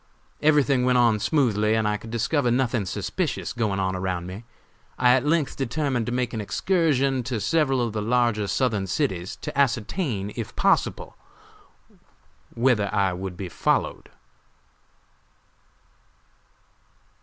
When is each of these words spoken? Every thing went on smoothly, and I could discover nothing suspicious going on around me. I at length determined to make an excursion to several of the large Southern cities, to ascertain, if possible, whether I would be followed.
Every 0.41 0.63
thing 0.63 0.83
went 0.83 0.97
on 0.97 1.19
smoothly, 1.19 1.75
and 1.75 1.87
I 1.87 1.95
could 1.97 2.09
discover 2.09 2.49
nothing 2.49 2.87
suspicious 2.87 3.53
going 3.53 3.79
on 3.79 3.95
around 3.95 4.25
me. 4.25 4.45
I 4.97 5.11
at 5.11 5.27
length 5.27 5.55
determined 5.57 6.07
to 6.07 6.11
make 6.11 6.33
an 6.33 6.41
excursion 6.41 7.21
to 7.25 7.39
several 7.39 7.79
of 7.83 7.93
the 7.93 8.01
large 8.01 8.43
Southern 8.49 8.87
cities, 8.87 9.35
to 9.35 9.55
ascertain, 9.55 10.33
if 10.35 10.55
possible, 10.55 11.17
whether 12.55 12.89
I 12.91 13.13
would 13.13 13.37
be 13.37 13.47
followed. 13.47 14.09